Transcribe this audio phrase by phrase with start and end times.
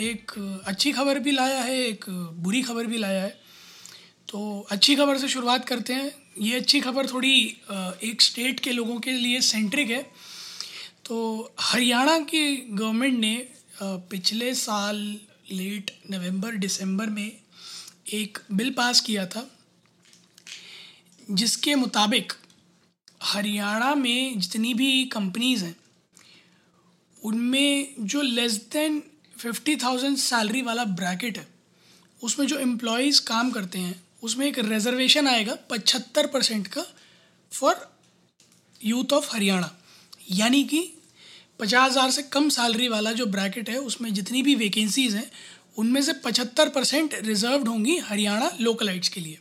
[0.00, 0.32] एक
[0.66, 3.40] अच्छी खबर भी लाया है, एक बुरी खबर भी लाया है।
[4.28, 7.34] तो अच्छी खबर से शुरुआत करते हैं। ये अच्छी खबर थोड़ी
[8.04, 10.02] एक स्टेट के लोगों के लिए सेंट्रिक है।
[11.04, 13.34] तो हरियाणा की गवर्नमेंट ने
[13.82, 14.96] पिछले साल
[15.52, 17.30] लेट नवंबर, दिसंबर में
[18.12, 19.48] एक बिल पास किया था,
[21.30, 22.32] जिसके मुताबिक
[23.22, 25.76] हरियाणा में जितनी भी कंपनीज़ हैं,
[27.22, 29.02] उनमें जो less than
[29.42, 31.46] fifty thousand salary वाला ब्रैकेट है।
[32.22, 36.84] उसमें जो एम्प्लॉयज़ काम करते हैं, उसमें एक रिजर्वेशन आएगा पचहत्तर परसेंट का
[37.52, 37.86] फॉर
[38.80, 39.70] यूथ ऑफ़ हरियाणा
[40.30, 40.80] यानी कि
[41.60, 45.30] पचास हज़ार से कम सैलरी वाला जो ब्रैकेट है, उसमें जितनी भी वैकेंसीज़ हैं,
[45.78, 49.38] उनमें से पचहत्तर परसेंट रिजर्व्ड होंगी हरियाणा लोकलाइट्स के लिए।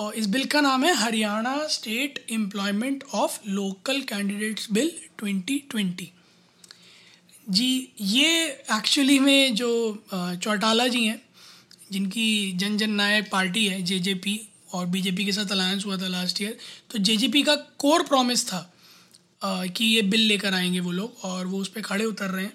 [0.00, 6.06] और इस बिल का नाम है Haryana state employment of local candidates bill 2020
[7.50, 11.22] जी ये एक्चुअली में जो चौटाला जी हैं
[11.92, 14.40] जिनकी जन जन नायक पार्टी है जे
[14.74, 16.56] और बीजेपी के साथ अलायंस हुआ था लास्ट ईयर
[16.90, 18.74] तो जे का कोर प्रॉमिस था
[19.44, 22.44] आ, कि ये बिल लेकर आएँगे वो लोग और वो उस पर खड़े उतर रहे
[22.44, 22.52] हैं।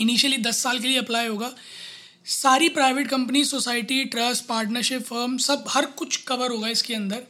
[0.00, 1.54] इनिशियली दस साल के लिए अप्लाई होगा।
[2.26, 7.22] सारी private company society trust partnership firm सब हर कुछ कवर होगा इसके अंदर।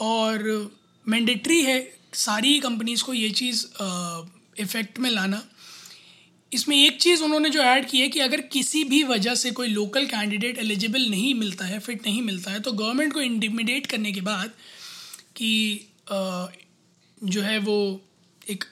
[0.00, 0.70] और
[1.08, 3.66] मैंडेटरी है सारी कंपनीज़ को ये चीज़
[4.58, 5.42] इफ़ेक्ट में लाना।
[6.52, 9.68] इसमें एक चीज़ उन्होंने जो ऐड की है कि अगर किसी भी वजह से कोई
[9.68, 14.12] लोकल कैंडिडेट एलिजिबल नहीं मिलता है फिट नहीं मिलता है तो गवर्नमेंट को इंटिमिडेट करने
[14.12, 14.50] के बाद
[15.36, 15.50] कि
[16.08, 17.78] जो है वो
[18.50, 18.64] एक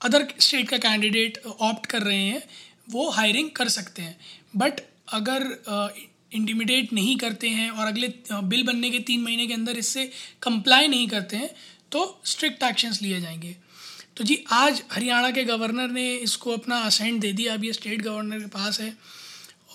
[0.00, 2.42] अदर स्टेट का कैंडिडेट ऑप्ट कर रहे हैं,
[2.90, 4.16] वो हायरिंग कर सकते हैं।
[4.56, 5.46] बट अगर
[6.32, 10.10] इंटिमिडेट नहीं करते हैं और अगले बिल बनने के तीन महीने के अंदर इससे
[10.42, 11.50] कंप्लाई नहीं करते हैं
[11.92, 13.56] तो स्ट्रिक्ट एक्शंस लिए जाएँगे।
[14.16, 18.02] तो जी, आज हरियाणा के गवर्नर ने इसको अपना असेंट दे दिया। अब ये स्टेट
[18.02, 18.96] गवर्नर के पास है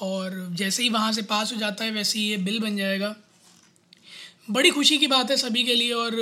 [0.01, 3.15] और जैसे ही वहाँ से पास हो जाता है, वैसे ही ये बिल बन जाएगा।
[4.51, 6.15] बड़ी खुशी की बात है सभी के लिए और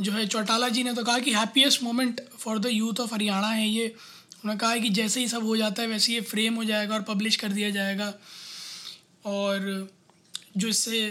[0.00, 3.48] जो है, चौटाला जी ने तो कहा कि happiest moment for the youth of Haryana
[3.48, 6.54] है ये। उन्होंने कहा है कि जैसे ही सब हो जाता है, वैसे ये फ्रेम
[6.54, 8.12] हो जाएगा और पब्लिश कर दिया जाएगा।
[9.26, 9.88] और
[10.56, 11.08] जो इससे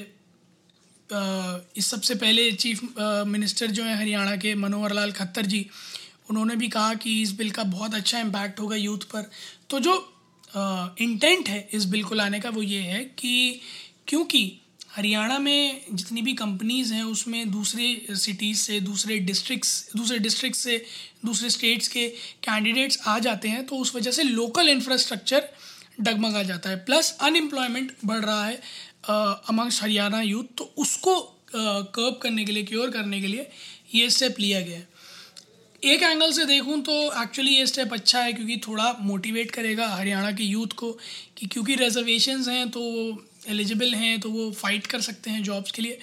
[1.10, 2.82] इस सबसे पहले चीफ
[3.28, 5.66] मिनिस्टर जो हैं हरियाणा के मनोहर लाल खट्टर जी
[6.30, 9.30] उन्होंने भी कहा कि इस बिल का बहुत अच्छा इम्पैक्ट होगा यूथ पर।
[9.70, 9.94] तो जो
[11.02, 13.62] इंटेंट है इस बिल को लाने का वो ये है कि
[14.08, 14.42] क्योंकि
[14.92, 20.86] हरियाणा में जितनी भी कंपनीज़ हैं उसमें दूसरे सिटीज़ से, दूसरे डिस्ट्रिक्ट्स दूसरे डिस्ट्रिक्ट से,
[21.26, 22.08] दूसरे स्टेट्स के
[22.44, 25.50] कैंडिडेट्स आ जाते हैं तो उस वजह से लोकल इंफ्रास्ट्रक्चर
[26.02, 28.62] डगमगा जाता है। प्लस अनएम्प्लॉयमेंट बढ़ रहा है
[29.06, 31.20] अमंग्स हरियाणा यूथ तो उसको
[31.56, 33.50] कर्ब करने के लिए क्योर करने के लिए
[33.96, 34.88] ये स्टेप लिया गया है।
[35.84, 40.32] एक एंगल से देखूँ तो एक्चुअली ये स्टेप अच्छा है क्योंकि थोड़ा मोटिवेट करेगा हरियाणा
[40.32, 40.92] के यूथ को
[41.38, 45.72] कि क्योंकि रिजर्वेशंस हैं तो वो एलिजिबल हैं तो वो फाइट कर सकते हैं जॉब्स
[45.72, 46.00] के लिए।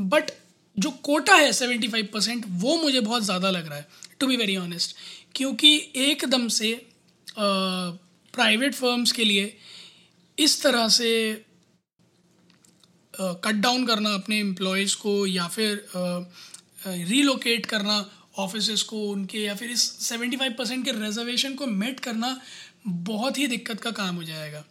[0.00, 0.30] बट
[0.78, 3.88] जो कोटा है सेवेंटी फाइव परसेंट वो मुझे बहुत ज़्यादा लग रहा है
[4.20, 4.96] टू बी वेरी ऑनेस्ट
[5.34, 6.86] क्योंकि एकदम से
[7.38, 9.56] प्राइवेट फर्म्स के लिए
[10.38, 11.44] इस तरह से
[13.20, 15.86] कट डाउन करना अपने एम्प्लॉयज़ को या फिर
[16.86, 22.00] रीलोकेट करना ऑफ़िस को, उनके, या फिर इस सेवेंटी फाइव परसेंट के रिजर्वेशन को मेट
[22.00, 22.38] करना
[22.86, 24.64] बहुत ही दिक्कत का काम हो जाएगा।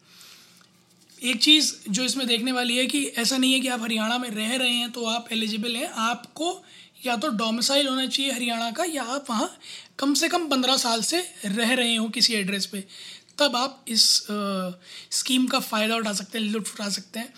[1.18, 4.30] एक चीज़ जो इसमें देखने वाली है कि ऐसा नहीं है कि आप हरियाणा में
[4.30, 6.64] रह रहे हैं तो आप एलिजिबल हैं। आपको
[7.06, 9.50] या तो डोमिसाइल होना चाहिए हरियाणा का, या आप वहाँ
[10.00, 12.84] कम से कम पंद्रह साल से रह रहे हो किसी एड्रेस पे।
[13.40, 14.06] तब आप इस
[15.12, 17.34] स्कीम का फ़ायदा उठा सकते हैं, लुत्फ उठा सकते हैं।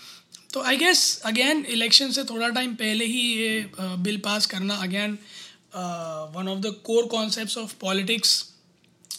[0.52, 5.18] तो आई गेस अगेन इलेक्शन से थोड़ा टाइम पहले ही ये बिल पास करना again
[5.76, 8.44] one of the core concept of politics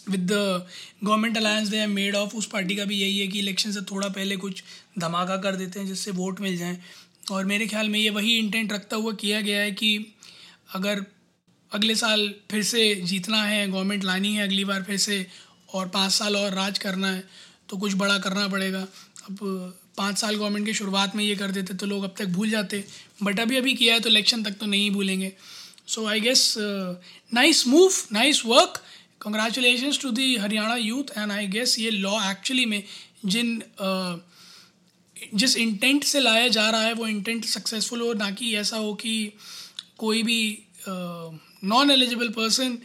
[0.10, 0.68] with the
[1.04, 4.08] government alliance they made of उस पार्टी का भी यही है कि इलेक्शन से थोड़ा
[4.10, 4.64] पहले कुछ
[5.00, 6.80] धमाका कर देते हैं जिससे वोट मिल जाएँ।
[7.32, 10.16] और मेरे ख्याल में ये वही इंटेंट रखता हुआ किया गया है कि
[10.76, 11.04] अगर
[11.72, 15.26] अगले साल फिर से जीतना है गवर्नमेंट लानी है अगली बार फिर से
[15.74, 17.24] और पाँच साल और राज करना है
[17.70, 18.82] तो कुछ बड़ा करना पड़ेगा।
[19.30, 19.38] अब
[19.98, 22.84] पाँच साल गवर्नमेंट की शुरुआत में ये कर देते तो लोग अब तक भूल जाते।
[23.24, 25.32] बट अभी अभी किया है तो इलेक्शन तक तो नहीं भूलेंगे।
[25.88, 26.56] So I guess
[27.34, 28.82] nice move nice work
[29.22, 32.84] congratulation to the Haryana youth and I guess ये लॉ एक्चुअली में
[33.26, 34.18] जिन uh,
[35.36, 38.94] जिस इंटेंट से लाया जा रहा है वो इंटेंट सक्सेसफुल हो ना कि ऐसा हो
[38.94, 39.34] कि
[39.98, 40.64] कोई भी
[41.64, 42.78] नॉन एलिजिबल पर्सन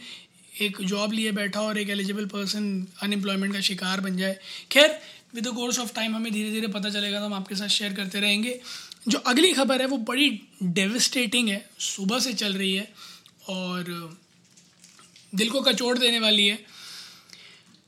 [0.61, 4.39] एक जॉब लिए बैठा और एक एलिजिबल पर्सन अनएम्प्लॉयमेंट का शिकार बन जाए।
[4.71, 4.99] खैर
[5.35, 7.93] with the course of time हमें धीरे धीरे पता चलेगा तो हम आपके साथ शेयर
[7.93, 8.59] करते रहेंगे।
[9.07, 12.93] जो अगली खबर है वो बड़ी डेविस्टेटिंग है। सुबह से चल रही है
[13.49, 14.17] और
[15.35, 16.65] दिल को कचोट देने वाली है।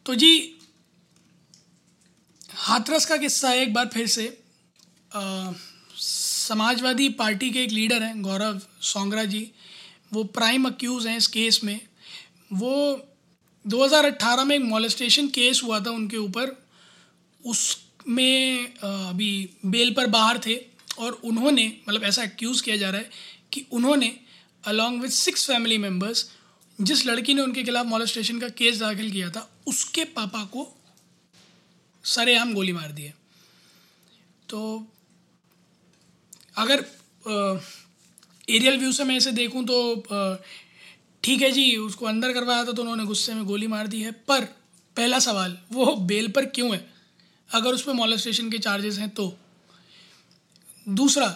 [0.05, 0.55] तो जी
[2.55, 4.39] हाथरस का किस्सा है एक बार फिर से।
[5.15, 5.51] आ,
[5.97, 9.51] समाजवादी पार्टी के एक लीडर हैं गौरव सोंगरा जी।
[10.13, 11.79] वो प्राइम अक्यूज़ हैं इस केस में।
[12.53, 13.03] वो
[13.67, 16.67] 2018 में एक मॉलेस्टेशन केस हुआ था उनके ऊपर।
[17.45, 23.09] उसमें अभी बेल पर बाहर थे। और उन्होंने मतलब ऐसा एक्यूज़ किया जा रहा है
[23.53, 24.15] कि उन्होंने
[24.63, 26.29] along with six family members
[26.79, 30.67] जिस लड़की ने उनके खिलाफ मॉलेस्टेशन का केस दाखिल किया था, उसके पापा को
[32.03, 33.13] सरेआम गोली मार दी है।
[34.49, 34.87] तो
[36.55, 36.85] अगर
[38.47, 39.77] एरियल व्यू से मैं इसे देखूँ तो
[41.23, 44.11] ठीक है जी, उसको अंदर करवाया था तो उन्होंने गुस्से में गोली मार दी है,
[44.11, 44.43] पर
[44.97, 46.85] पहला सवाल, वो बेल पर क्यों है?
[47.49, 49.25] अगर उस पर मॉलेस्टेशन के चार्जेस हैं तो।
[50.85, 51.27] दूसरा,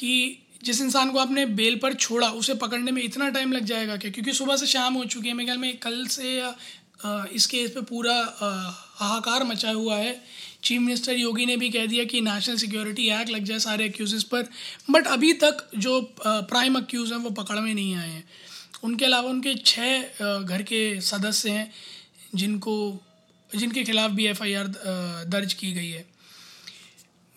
[0.00, 3.96] कि जिस इंसान को आपने बेल पर छोड़ा, उसे पकड़ने में इतना टाइम लग जाएगा
[3.96, 4.10] क्या?
[4.10, 6.40] क्योंकि सुबह से शाम हो चुकी है, मेरे ख्याल में कल से
[7.34, 8.14] इस केस पे पूरा
[8.98, 10.20] हाहाकार मचा हुआ है।
[10.64, 14.24] चीफ मिनिस्टर योगी ने भी कह दिया कि नेशनल सिक्योरिटी एक्ट लग जाए सारे अक्यूज़
[14.24, 14.48] पर।
[14.90, 18.24] बट अभी तक जो प्राइम अक्यूज़ हैं, वो पकड़ में नहीं आए हैं।
[18.84, 21.70] उनके अलावा उनके छः घर के सदस्य हैं,
[22.34, 22.74] जिनको,
[23.50, 24.66] जिनके खिलाफ भी एफआईआर
[25.28, 26.13] दर्ज की गई है।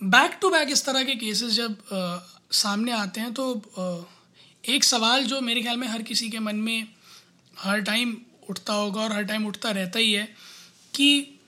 [0.03, 2.17] बैक टू बैक इस तरह के केसेस जब आ,
[2.51, 4.05] सामने आते हैं तो आ,
[4.69, 6.87] एक सवाल जो मेरे ख्याल में हर किसी के मन में
[7.57, 8.17] हर टाइम
[8.49, 10.27] उठता होगा और हर टाइम उठता रहता ही है
[10.93, 11.39] कि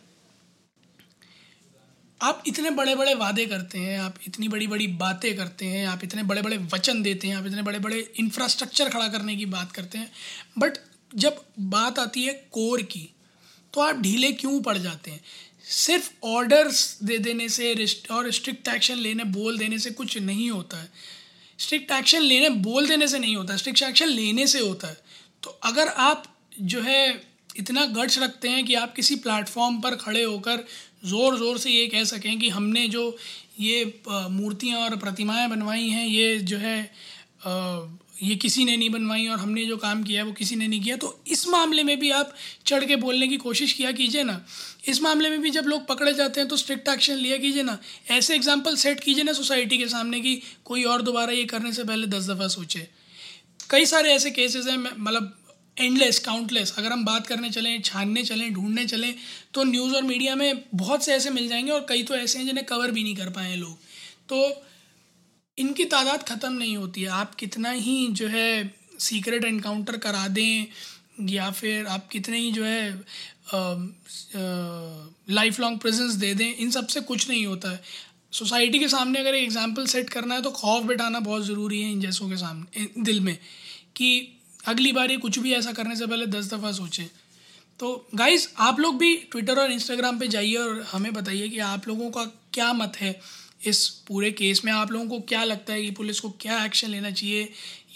[2.21, 6.03] आप इतने बड़े बड़े वादे करते हैं आप इतनी बड़ी बड़ी बातें करते हैं आप
[6.03, 9.71] इतने बड़े बड़े वचन देते हैं आप इतने बड़े बड़े इंफ्रास्ट्रक्चर खड़ा करने की बात
[9.71, 10.11] करते हैं
[10.57, 10.77] बट
[11.15, 13.09] जब बात आती है कोर की
[13.73, 15.21] तो आप ढीले क्यों पड़ जाते हैं?
[15.69, 17.73] सिर्फ़ ऑर्डर्स दे देने से
[18.11, 20.89] और स्ट्रिक्ट एक्शन लेने, बोल देने से कुछ नहीं होता है।
[21.59, 24.97] स्ट्रिक्ट एक्शन लेने, बोल देने से नहीं होता स्ट्रिक्ट एक्शन लेने से होता है।
[25.43, 26.23] तो अगर आप
[26.61, 27.09] जो है
[27.57, 30.63] इतना गट्स रखते हैं कि आप किसी प्लेटफॉर्म पर खड़े होकर
[31.05, 33.03] ज़ोर ज़ोर से ये कह सकें कि हमने जो
[33.59, 36.91] ये मूर्तियाँ और प्रतिमाएँ बनवाई हैं, ये जो है
[38.23, 40.81] ये किसी ने नहीं बनवाई और हमने जो काम किया है, वो किसी ने नहीं
[40.81, 42.33] किया। तो इस मामले में भी आप
[42.65, 44.39] चढ़ के बोलने की कोशिश किया कीजिए ना।
[44.87, 47.77] इस मामले में भी जब लोग पकड़े जाते हैं तो स्ट्रिक्ट एक्शन लिया कीजिए ना।
[48.11, 51.83] ऐसे एग्ज़ाम्पल सेट कीजिए ना सोसाइटी के सामने कि कोई और दोबारा ये करने से
[51.83, 52.87] पहले दस दफ़ा सोचे।
[53.69, 55.35] कई सारे ऐसे केसेस हैं मतलब
[55.77, 59.13] एंडलेस काउंटलेस अगर हम बात करने चलें, छानने चलें, ढूँढने चलें
[59.53, 62.45] तो न्यूज़ और मीडिया में बहुत से ऐसे मिल जाएँगे और कई तो ऐसे हैं
[62.45, 63.77] जिन्हें कवर भी नहीं कर पाए लोग।
[64.29, 64.65] तो
[65.59, 70.65] इनकी तादाद ख़त्म नहीं होती है। आप कितना ही जो है सीक्रेट एनकाउंटर करा दें,
[71.27, 73.03] या फिर आप कितने ही जो है
[75.31, 77.81] लाइफ लॉन्ग प्रेजेंस दे दें, इन सबसे कुछ नहीं होता है।
[78.33, 82.01] सोसाइटी के सामने अगर एग्ज़ाम्पल सेट करना है तो खौफ बिठाना बहुत ज़रूरी है इन
[82.01, 83.37] जैसों के सामने दिल में,
[83.95, 87.07] कि अगली बार ये कुछ भी ऐसा करने से पहले दस दफ़ा सोचें।
[87.79, 91.87] तो गाइज़ आप लोग भी ट्विटर और इंस्टाग्राम पे जाइए और हमें बताइए कि आप
[91.87, 92.23] लोगों का
[92.53, 93.11] क्या मत है।
[93.65, 96.89] इस पूरे केस में आप लोगों को क्या लगता है कि पुलिस को क्या एक्शन
[96.89, 97.49] लेना चाहिए?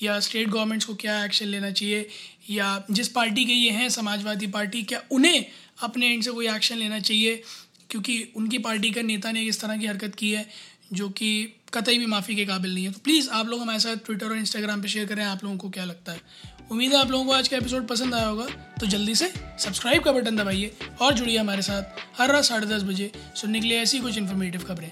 [0.03, 2.07] या स्टेट गवर्नमेंट्स को क्या एक्शन लेना चाहिए?
[2.49, 5.45] या जिस पार्टी के ये हैं, समाजवादी पार्टी क्या उन्हें
[5.81, 7.43] अपने एंड से कोई एक्शन लेना चाहिए?
[7.89, 10.47] क्योंकि उनकी पार्टी का नेता ने इस तरह की हरकत की है,
[10.93, 13.95] जो कि कतई भी माफ़ी के काबिल नहीं है। तो प्लीज़ आप लोग हमारे साथ
[13.95, 16.21] ट्विटर और इंस्टाग्राम पे शेयर करें, आप लोगों को क्या लगता है।
[16.71, 18.45] उम्मीद है आप लोगों को आज का एपिसोड पसंद आया होगा
[18.79, 19.27] तो जल्दी से
[19.59, 23.67] सब्सक्राइब का बटन दबाइए और जुड़िए हमारे साथ हर रात साढ़े दस बजे सुनने के
[23.67, 24.91] लिए ऐसी कुछ इन्फॉर्मेटिव खबरें।